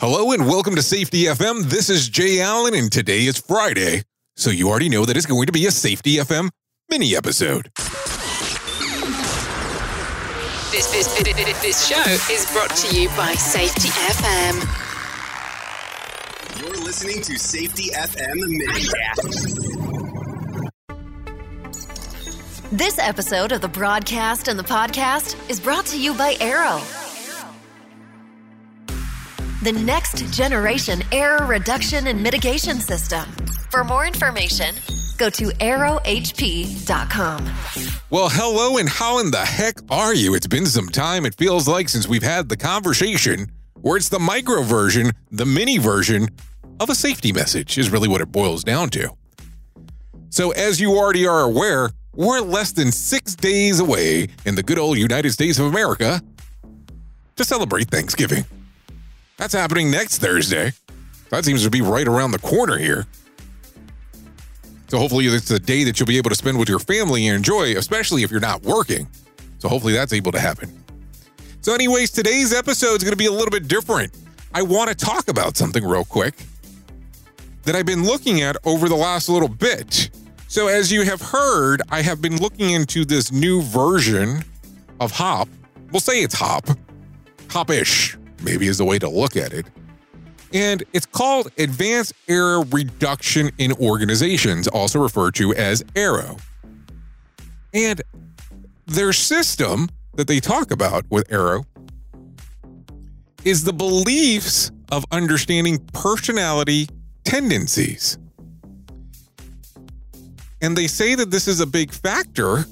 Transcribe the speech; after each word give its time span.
Hello 0.00 0.32
and 0.32 0.46
welcome 0.46 0.74
to 0.76 0.82
Safety 0.82 1.24
FM. 1.24 1.64
This 1.64 1.90
is 1.90 2.08
Jay 2.08 2.40
Allen, 2.40 2.74
and 2.74 2.90
today 2.90 3.26
is 3.26 3.36
Friday. 3.36 4.02
So 4.34 4.48
you 4.48 4.70
already 4.70 4.88
know 4.88 5.04
that 5.04 5.14
it's 5.14 5.26
going 5.26 5.44
to 5.44 5.52
be 5.52 5.66
a 5.66 5.70
Safety 5.70 6.16
FM 6.16 6.48
mini 6.88 7.14
episode. 7.14 7.70
This, 10.72 10.90
this, 10.90 11.06
this, 11.18 11.60
this 11.60 11.86
show 11.86 12.00
is 12.32 12.50
brought 12.50 12.74
to 12.76 12.98
you 12.98 13.10
by 13.10 13.34
Safety 13.34 13.88
FM. 13.90 14.56
You're 16.58 16.82
listening 16.82 17.20
to 17.20 17.38
Safety 17.38 17.90
FM 17.90 18.36
Mini. 18.36 18.86
This 22.72 22.98
episode 22.98 23.52
of 23.52 23.60
the 23.60 23.68
broadcast 23.68 24.48
and 24.48 24.58
the 24.58 24.64
podcast 24.64 25.36
is 25.50 25.60
brought 25.60 25.84
to 25.84 26.00
you 26.00 26.14
by 26.14 26.36
AERO. 26.36 26.99
The 29.62 29.72
next 29.72 30.32
generation 30.32 31.02
error 31.12 31.44
reduction 31.44 32.06
and 32.06 32.22
mitigation 32.22 32.80
system. 32.80 33.30
For 33.68 33.84
more 33.84 34.06
information, 34.06 34.74
go 35.18 35.28
to 35.28 35.48
arrowhp.com. 35.48 37.44
Well, 38.08 38.30
hello, 38.30 38.78
and 38.78 38.88
how 38.88 39.18
in 39.18 39.30
the 39.30 39.44
heck 39.44 39.74
are 39.90 40.14
you? 40.14 40.34
It's 40.34 40.46
been 40.46 40.64
some 40.64 40.88
time, 40.88 41.26
it 41.26 41.34
feels 41.34 41.68
like, 41.68 41.90
since 41.90 42.08
we've 42.08 42.22
had 42.22 42.48
the 42.48 42.56
conversation 42.56 43.52
where 43.82 43.98
it's 43.98 44.08
the 44.08 44.18
micro 44.18 44.62
version, 44.62 45.10
the 45.30 45.44
mini 45.44 45.76
version 45.76 46.28
of 46.80 46.88
a 46.88 46.94
safety 46.94 47.30
message, 47.30 47.76
is 47.76 47.90
really 47.90 48.08
what 48.08 48.22
it 48.22 48.32
boils 48.32 48.64
down 48.64 48.88
to. 48.90 49.10
So, 50.30 50.52
as 50.52 50.80
you 50.80 50.96
already 50.96 51.26
are 51.26 51.42
aware, 51.42 51.90
we're 52.14 52.40
less 52.40 52.72
than 52.72 52.90
six 52.92 53.36
days 53.36 53.78
away 53.78 54.28
in 54.46 54.54
the 54.54 54.62
good 54.62 54.78
old 54.78 54.96
United 54.96 55.32
States 55.32 55.58
of 55.58 55.66
America 55.66 56.22
to 57.36 57.44
celebrate 57.44 57.90
Thanksgiving. 57.90 58.46
That's 59.40 59.54
happening 59.54 59.90
next 59.90 60.18
Thursday. 60.18 60.74
That 61.30 61.46
seems 61.46 61.64
to 61.64 61.70
be 61.70 61.80
right 61.80 62.06
around 62.06 62.32
the 62.32 62.38
corner 62.38 62.76
here. 62.76 63.06
So 64.88 64.98
hopefully 64.98 65.28
it's 65.28 65.50
a 65.50 65.58
day 65.58 65.82
that 65.84 65.98
you'll 65.98 66.06
be 66.06 66.18
able 66.18 66.28
to 66.28 66.36
spend 66.36 66.58
with 66.58 66.68
your 66.68 66.78
family 66.78 67.26
and 67.26 67.38
enjoy, 67.38 67.74
especially 67.78 68.22
if 68.22 68.30
you're 68.30 68.38
not 68.38 68.62
working. 68.64 69.08
So 69.58 69.70
hopefully 69.70 69.94
that's 69.94 70.12
able 70.12 70.30
to 70.32 70.38
happen. 70.38 70.70
So, 71.62 71.72
anyways, 71.72 72.10
today's 72.10 72.52
episode 72.52 72.96
is 72.96 73.02
going 73.02 73.12
to 73.12 73.16
be 73.16 73.26
a 73.26 73.32
little 73.32 73.50
bit 73.50 73.66
different. 73.66 74.14
I 74.52 74.60
want 74.60 74.90
to 74.90 74.94
talk 74.94 75.28
about 75.28 75.56
something 75.56 75.84
real 75.84 76.04
quick 76.04 76.34
that 77.62 77.74
I've 77.74 77.86
been 77.86 78.04
looking 78.04 78.42
at 78.42 78.58
over 78.66 78.90
the 78.90 78.96
last 78.96 79.30
little 79.30 79.48
bit. 79.48 80.10
So, 80.48 80.68
as 80.68 80.92
you 80.92 81.02
have 81.02 81.22
heard, 81.22 81.80
I 81.90 82.02
have 82.02 82.20
been 82.20 82.36
looking 82.36 82.70
into 82.70 83.06
this 83.06 83.32
new 83.32 83.62
version 83.62 84.44
of 85.00 85.12
Hop. 85.12 85.48
We'll 85.92 86.00
say 86.00 86.22
it's 86.22 86.34
Hop, 86.34 86.66
Hop-ish 87.48 88.18
maybe 88.42 88.66
is 88.66 88.78
the 88.78 88.84
way 88.84 88.98
to 88.98 89.08
look 89.08 89.36
at 89.36 89.52
it. 89.52 89.66
And 90.52 90.82
it's 90.92 91.06
called 91.06 91.50
Advanced 91.58 92.12
Error 92.28 92.62
Reduction 92.62 93.50
in 93.58 93.72
Organizations, 93.74 94.66
also 94.66 94.98
referred 94.98 95.34
to 95.36 95.54
as 95.54 95.82
AERO. 95.94 96.40
And 97.72 98.02
their 98.86 99.12
system 99.12 99.88
that 100.14 100.26
they 100.26 100.40
talk 100.40 100.72
about 100.72 101.04
with 101.08 101.28
AERO 101.28 101.64
is 103.44 103.64
the 103.64 103.72
beliefs 103.72 104.72
of 104.90 105.04
understanding 105.12 105.78
personality 105.92 106.88
tendencies. 107.24 108.18
And 110.60 110.76
they 110.76 110.88
say 110.88 111.14
that 111.14 111.30
this 111.30 111.48
is 111.48 111.60
a 111.60 111.66
big 111.66 111.92
factor 111.92 112.66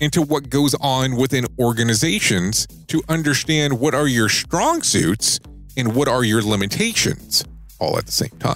into 0.00 0.22
what 0.22 0.50
goes 0.50 0.74
on 0.80 1.16
within 1.16 1.46
organizations 1.58 2.66
to 2.88 3.02
understand 3.08 3.78
what 3.78 3.94
are 3.94 4.06
your 4.06 4.28
strong 4.28 4.82
suits 4.82 5.40
and 5.76 5.94
what 5.94 6.08
are 6.08 6.24
your 6.24 6.42
limitations 6.42 7.44
all 7.78 7.98
at 7.98 8.06
the 8.06 8.12
same 8.12 8.36
time. 8.38 8.54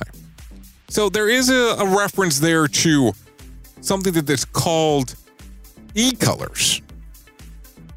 So 0.88 1.08
there 1.08 1.28
is 1.28 1.50
a, 1.50 1.76
a 1.78 1.96
reference 1.96 2.40
there 2.40 2.66
to 2.66 3.12
something 3.80 4.12
that 4.14 4.28
is 4.28 4.44
called 4.44 5.14
e 5.94 6.12
colors. 6.12 6.82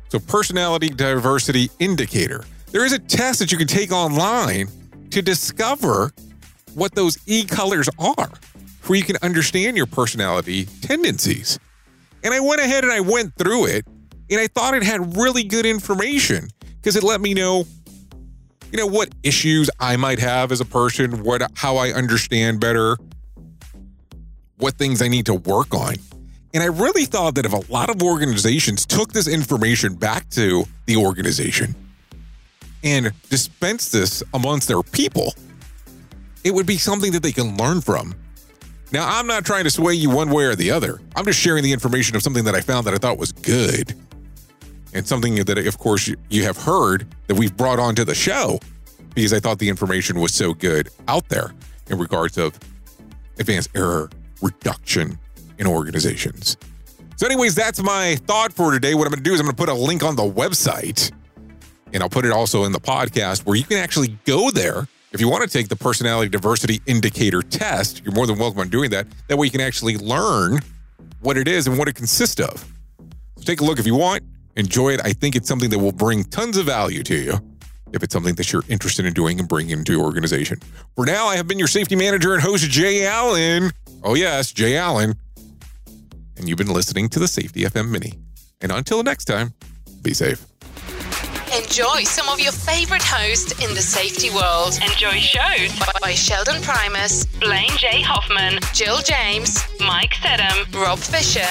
So, 0.09 0.19
personality 0.19 0.89
diversity 0.89 1.71
indicator. 1.79 2.45
There 2.71 2.85
is 2.85 2.93
a 2.93 2.99
test 2.99 3.39
that 3.39 3.51
you 3.51 3.57
can 3.57 3.67
take 3.67 3.91
online 3.91 4.67
to 5.09 5.21
discover 5.21 6.11
what 6.75 6.93
those 6.93 7.17
e 7.25 7.45
colors 7.45 7.89
are, 7.97 8.29
where 8.85 8.97
you 8.97 9.03
can 9.03 9.17
understand 9.21 9.75
your 9.77 9.85
personality 9.85 10.65
tendencies. 10.81 11.59
And 12.23 12.33
I 12.33 12.39
went 12.39 12.61
ahead 12.61 12.83
and 12.83 12.93
I 12.93 13.01
went 13.01 13.35
through 13.35 13.65
it 13.65 13.85
and 14.29 14.39
I 14.39 14.47
thought 14.47 14.73
it 14.73 14.83
had 14.83 15.17
really 15.17 15.43
good 15.43 15.65
information 15.65 16.49
because 16.77 16.95
it 16.95 17.03
let 17.03 17.21
me 17.21 17.33
know 17.33 17.65
you 18.71 18.77
know 18.77 18.87
what 18.87 19.09
issues 19.21 19.69
I 19.79 19.97
might 19.97 20.17
have 20.17 20.51
as 20.51 20.59
a 20.59 20.65
person, 20.65 21.23
what 21.23 21.43
how 21.55 21.77
I 21.77 21.91
understand 21.91 22.59
better, 22.59 22.97
what 24.57 24.75
things 24.75 24.99
I 25.01 25.07
need 25.07 25.27
to 25.27 25.35
work 25.35 25.75
on. 25.75 25.95
And 26.55 26.63
I 26.63 26.67
really 26.67 27.05
thought 27.05 27.35
that 27.35 27.45
if 27.45 27.53
a 27.53 27.71
lot 27.71 27.91
of 27.91 28.01
organizations 28.01 28.85
took 28.85 29.13
this 29.13 29.27
information 29.27 29.93
back 29.93 30.27
to 30.31 30.65
the 30.87 30.95
organization 30.97 31.75
and 32.83 33.11
dispensed 33.29 33.91
this 33.91 34.23
amongst 34.33 34.67
their 34.67 34.81
people, 34.81 35.35
it 36.43 36.51
would 36.51 36.65
be 36.65 36.77
something 36.77 37.11
that 37.11 37.21
they 37.21 37.31
can 37.31 37.57
learn 37.57 37.79
from 37.79 38.15
now, 38.93 39.07
I'm 39.09 39.25
not 39.25 39.43
trying 39.43 39.63
to 39.63 39.71
sway 39.71 39.95
you 39.95 40.11
one 40.11 40.29
way 40.29 40.43
or 40.43 40.55
the 40.55 40.69
other. 40.69 41.01
I'm 41.15 41.25
just 41.25 41.39
sharing 41.39 41.63
the 41.63 41.73
information 41.73 42.15
of 42.15 42.21
something 42.21 42.43
that 42.43 42.53
I 42.53 42.61
found 42.61 42.85
that 42.85 42.93
I 42.93 42.97
thought 42.97 43.17
was 43.17 43.31
good. 43.31 43.95
And 44.93 45.07
something 45.07 45.33
that, 45.43 45.57
of 45.57 45.77
course, 45.79 46.07
you 46.29 46.43
have 46.43 46.57
heard 46.57 47.07
that 47.25 47.33
we've 47.33 47.57
brought 47.57 47.79
onto 47.79 48.03
the 48.03 48.13
show 48.13 48.59
because 49.15 49.33
I 49.33 49.39
thought 49.39 49.57
the 49.57 49.67
information 49.67 50.19
was 50.19 50.31
so 50.31 50.53
good 50.53 50.89
out 51.07 51.27
there 51.29 51.53
in 51.89 51.97
regards 51.97 52.37
of 52.37 52.57
advanced 53.39 53.71
error 53.75 54.11
reduction 54.43 55.17
in 55.57 55.65
organizations. 55.65 56.55
So, 57.15 57.25
anyways, 57.25 57.55
that's 57.55 57.81
my 57.81 58.17
thought 58.27 58.53
for 58.53 58.71
today. 58.71 58.93
What 58.93 59.07
I'm 59.07 59.11
going 59.11 59.23
to 59.23 59.27
do 59.27 59.33
is 59.33 59.39
I'm 59.39 59.47
going 59.47 59.55
to 59.55 59.59
put 59.59 59.69
a 59.69 59.73
link 59.73 60.03
on 60.03 60.15
the 60.15 60.23
website 60.23 61.11
and 61.93 62.03
I'll 62.03 62.09
put 62.09 62.25
it 62.25 62.31
also 62.31 62.63
in 62.65 62.71
the 62.71 62.79
podcast 62.79 63.45
where 63.45 63.55
you 63.55 63.63
can 63.63 63.77
actually 63.77 64.17
go 64.25 64.51
there 64.51 64.87
if 65.13 65.21
you 65.21 65.29
want 65.29 65.43
to 65.43 65.49
take 65.49 65.69
the 65.69 65.75
personality 65.75 66.27
diversity 66.27 66.81
indicator 66.87 67.41
test, 67.41 68.03
you're 68.03 68.13
more 68.13 68.25
than 68.25 68.37
welcome 68.37 68.59
on 68.59 68.69
doing 68.69 68.89
that. 68.89 69.07
That 69.27 69.37
way 69.37 69.45
you 69.45 69.51
can 69.51 69.61
actually 69.61 69.97
learn 69.97 70.59
what 71.21 71.37
it 71.37 71.47
is 71.47 71.67
and 71.67 71.77
what 71.77 71.87
it 71.87 71.93
consists 71.93 72.41
of. 72.41 72.65
So 73.37 73.43
take 73.43 73.61
a 73.61 73.63
look 73.63 73.79
if 73.79 73.85
you 73.85 73.95
want, 73.95 74.23
enjoy 74.55 74.93
it. 74.93 75.01
I 75.03 75.13
think 75.13 75.35
it's 75.35 75.47
something 75.47 75.69
that 75.69 75.79
will 75.79 75.91
bring 75.91 76.23
tons 76.25 76.57
of 76.57 76.65
value 76.65 77.03
to 77.03 77.15
you 77.15 77.39
if 77.93 78.01
it's 78.01 78.11
something 78.11 78.33
that 78.35 78.51
you're 78.51 78.63
interested 78.69 79.05
in 79.05 79.13
doing 79.13 79.39
and 79.39 79.47
bringing 79.47 79.77
into 79.77 79.91
your 79.91 80.03
organization. 80.03 80.59
For 80.95 81.05
now, 81.05 81.27
I 81.27 81.35
have 81.35 81.47
been 81.47 81.59
your 81.59 81.67
safety 81.67 81.95
manager 81.95 82.33
and 82.33 82.41
host, 82.41 82.67
Jay 82.69 83.05
Allen. 83.05 83.71
Oh, 84.03 84.15
yes, 84.15 84.51
Jay 84.51 84.77
Allen. 84.77 85.13
And 86.37 86.49
you've 86.49 86.57
been 86.57 86.73
listening 86.73 87.07
to 87.09 87.19
the 87.19 87.27
Safety 87.27 87.61
FM 87.61 87.89
Mini. 87.89 88.13
And 88.61 88.71
until 88.71 89.03
next 89.03 89.25
time, 89.25 89.53
be 90.01 90.13
safe. 90.15 90.52
Enjoy 91.55 92.03
some 92.03 92.29
of 92.29 92.39
your 92.39 92.51
favorite 92.51 93.03
hosts 93.03 93.51
in 93.63 93.75
the 93.75 93.81
safety 93.81 94.31
world. 94.31 94.73
Enjoy 94.81 95.19
shows 95.19 95.71
by 96.01 96.15
Sheldon 96.15 96.59
Primus, 96.63 97.25
Blaine 97.25 97.77
J. 97.77 98.01
Hoffman, 98.01 98.59
Jill 98.73 98.97
James, 98.97 99.63
Mike 99.79 100.13
Sedham, 100.15 100.73
Rob 100.73 100.97
Fisher, 100.97 101.45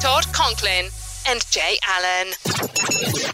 Todd 0.00 0.24
Conklin, 0.32 0.88
and 1.28 1.44
Jay 1.50 1.76
Allen. 1.86 3.33